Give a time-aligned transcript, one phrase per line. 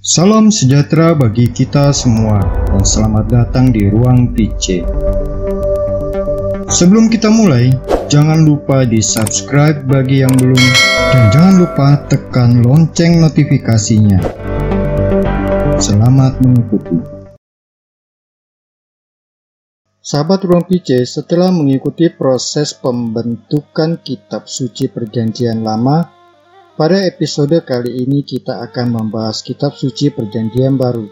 [0.00, 4.80] Salam sejahtera bagi kita semua dan selamat datang di Ruang PC.
[6.72, 7.68] Sebelum kita mulai,
[8.08, 10.64] jangan lupa di subscribe bagi yang belum
[11.12, 14.24] dan jangan lupa tekan lonceng notifikasinya.
[15.76, 16.96] Selamat mengikuti.
[20.00, 26.19] Sahabat Ruang PC, setelah mengikuti proses pembentukan kitab suci perjanjian lama,
[26.80, 31.04] pada episode kali ini kita akan membahas kitab suci perjanjian baru.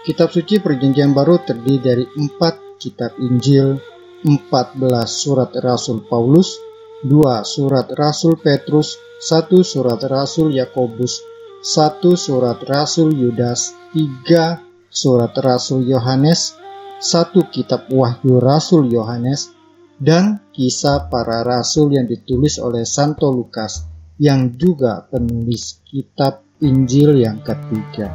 [0.00, 3.76] Kitab suci perjanjian baru terdiri dari empat kitab Injil,
[4.24, 6.56] 14 surat Rasul Paulus,
[7.04, 11.20] 2 surat Rasul Petrus, 1 surat Rasul Yakobus,
[11.68, 14.56] 1 surat Rasul Yudas, 3
[14.88, 16.56] surat Rasul Yohanes,
[17.04, 19.52] 1 kitab Wahyu Rasul Yohanes,
[20.00, 23.89] dan kisah para rasul yang ditulis oleh Santo Lukas
[24.20, 28.12] yang juga penulis kitab Injil yang ketiga.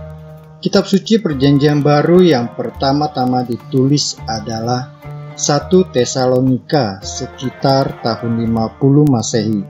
[0.62, 5.02] Kitab suci perjanjian baru yang pertama-tama ditulis adalah
[5.34, 9.62] 1 Tesalonika sekitar tahun 50 Masehi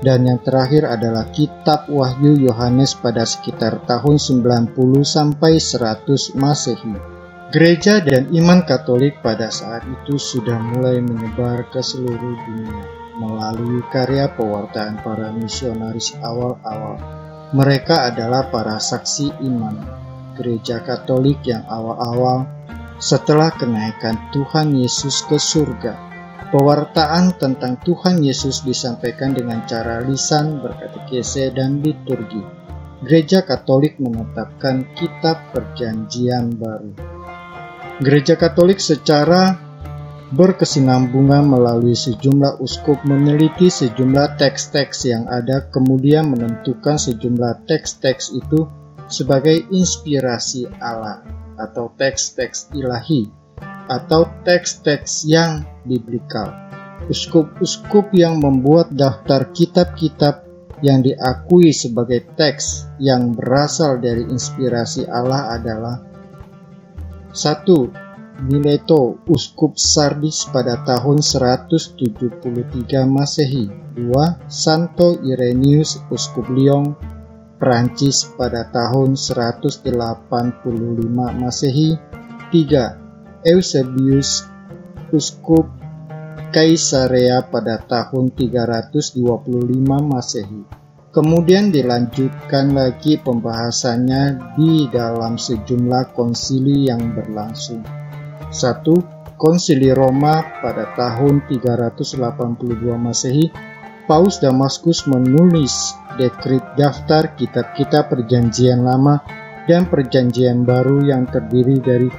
[0.00, 4.72] dan yang terakhir adalah kitab Wahyu Yohanes pada sekitar tahun 90
[5.04, 6.96] sampai 100 Masehi.
[7.52, 14.32] Gereja dan iman Katolik pada saat itu sudah mulai menyebar ke seluruh dunia melalui karya
[14.32, 16.96] pewartaan para misionaris awal-awal.
[17.52, 20.02] Mereka adalah para saksi iman
[20.36, 22.48] gereja Katolik yang awal-awal
[22.96, 26.12] setelah kenaikan Tuhan Yesus ke surga.
[26.52, 32.44] Pewartaan tentang Tuhan Yesus disampaikan dengan cara lisan, berkatekese, dan liturgi.
[33.02, 36.92] Gereja Katolik menetapkan kitab perjanjian baru.
[38.04, 39.71] Gereja Katolik secara
[40.32, 48.64] berkesinambungan melalui sejumlah uskup meneliti sejumlah teks-teks yang ada kemudian menentukan sejumlah teks-teks itu
[49.12, 51.20] sebagai inspirasi Allah
[51.60, 53.28] atau teks-teks ilahi
[53.92, 56.48] atau teks-teks yang biblikal.
[57.12, 60.48] Uskup-uskup yang membuat daftar kitab-kitab
[60.80, 65.96] yang diakui sebagai teks yang berasal dari inspirasi Allah adalah
[67.36, 68.01] satu
[68.40, 73.68] Mileto, Uskup Sardis pada tahun 173 Masehi.
[73.92, 74.48] 2.
[74.48, 76.96] Santo Irenaeus, Uskup Lyon,
[77.60, 79.84] Prancis pada tahun 185
[81.36, 82.00] Masehi.
[82.48, 83.44] 3.
[83.44, 84.48] Eusebius,
[85.12, 85.68] Uskup
[86.52, 89.20] Kaisarea pada tahun 325
[90.04, 90.64] Masehi.
[91.12, 98.01] Kemudian dilanjutkan lagi pembahasannya di dalam sejumlah konsili yang berlangsung.
[98.52, 99.40] 1.
[99.40, 103.50] Konsili Roma pada tahun 382 Masehi,
[104.06, 109.18] Paus Damaskus menulis dekrit daftar kitab-kitab perjanjian lama
[109.66, 112.10] dan perjanjian baru yang terdiri dari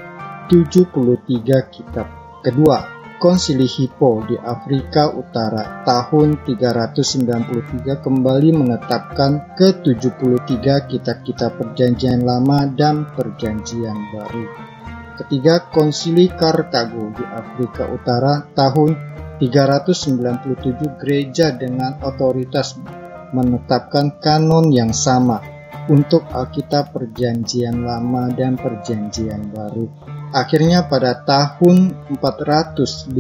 [0.49, 2.07] 73 kitab.
[2.43, 13.07] Kedua, Konsili Hippo di Afrika Utara tahun 393 kembali menetapkan ke-73 kitab-kitab perjanjian lama dan
[13.15, 14.73] perjanjian baru.
[15.13, 18.97] Ketiga, Konsili Kartago di Afrika Utara tahun
[19.37, 22.81] 397 gereja dengan otoritas
[23.33, 25.41] menetapkan kanon yang sama
[25.91, 29.85] untuk Alkitab Perjanjian Lama dan Perjanjian Baru.
[30.33, 33.13] Akhirnya pada tahun 405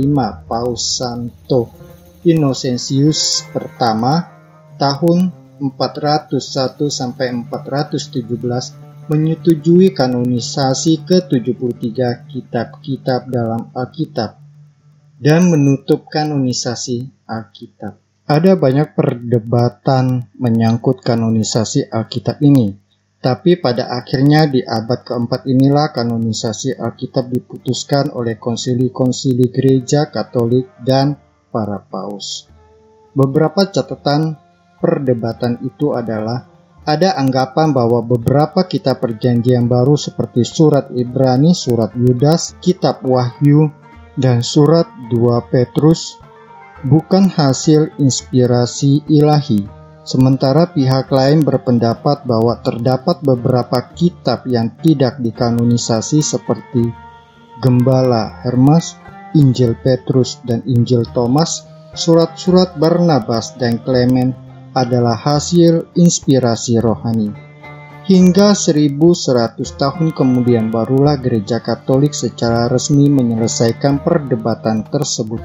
[0.49, 1.69] Paus Santo
[2.23, 4.31] Innocentius pertama
[4.79, 5.29] tahun
[5.59, 6.39] 401
[6.87, 14.39] sampai 417 menyetujui kanonisasi ke-73 kitab-kitab dalam Alkitab
[15.19, 17.99] dan menutup kanonisasi Alkitab.
[18.23, 22.71] Ada banyak perdebatan menyangkut kanonisasi Alkitab ini,
[23.19, 31.19] tapi pada akhirnya di abad keempat inilah kanonisasi Alkitab diputuskan oleh konsili-konsili gereja Katolik dan
[31.51, 32.47] para paus.
[33.11, 34.39] Beberapa catatan
[34.79, 36.52] perdebatan itu adalah
[36.83, 43.71] ada anggapan bahwa beberapa kitab perjanjian baru seperti surat Ibrani, surat Yudas, kitab Wahyu,
[44.19, 46.19] dan surat 2 Petrus
[46.83, 49.63] bukan hasil inspirasi ilahi.
[50.03, 56.83] Sementara pihak lain berpendapat bahwa terdapat beberapa kitab yang tidak dikanonisasi seperti
[57.63, 58.99] Gembala Hermas,
[59.31, 61.63] Injil Petrus dan Injil Thomas,
[61.95, 64.42] surat-surat Barnabas dan Clement
[64.73, 67.33] adalah hasil inspirasi rohani.
[68.03, 75.39] Hingga 1100 tahun kemudian barulah gereja Katolik secara resmi menyelesaikan perdebatan tersebut.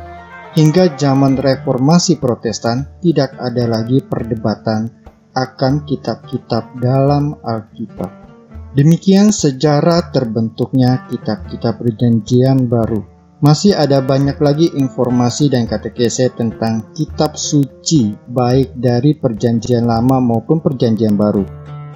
[0.58, 4.90] Hingga zaman reformasi Protestan tidak ada lagi perdebatan
[5.38, 8.10] akan kitab-kitab dalam Alkitab.
[8.74, 13.17] Demikian sejarah terbentuknya kitab-kitab perjanjian baru.
[13.38, 20.58] Masih ada banyak lagi informasi dan katekese tentang kitab suci baik dari perjanjian lama maupun
[20.58, 21.46] perjanjian baru.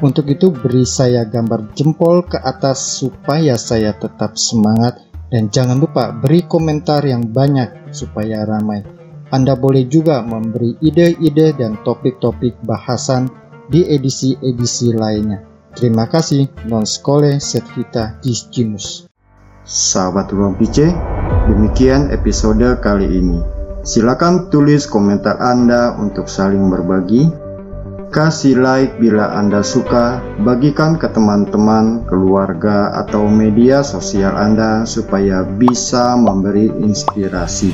[0.06, 5.02] Untuk itu beri saya gambar jempol ke atas supaya saya tetap semangat
[5.34, 8.86] dan jangan lupa beri komentar yang banyak supaya ramai.
[9.34, 13.26] Anda boleh juga memberi ide-ide dan topik-topik bahasan
[13.66, 15.42] di edisi-edisi lainnya.
[15.74, 19.10] Terima kasih, Non Skole Servita Discimus.
[19.62, 20.90] Sahabat Ruang PC,
[21.46, 23.40] demikian episode kali ini.
[23.82, 27.26] Silakan tulis komentar Anda untuk saling berbagi.
[28.12, 36.12] Kasih like bila Anda suka, bagikan ke teman-teman, keluarga, atau media sosial Anda supaya bisa
[36.20, 37.72] memberi inspirasi.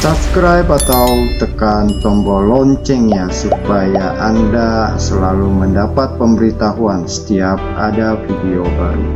[0.00, 9.08] Subscribe atau tekan tombol loncengnya supaya Anda selalu mendapat pemberitahuan setiap ada video baru.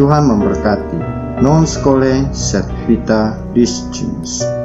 [0.00, 1.11] Tuhan memberkati.
[1.42, 4.61] Non scole set vita discimus.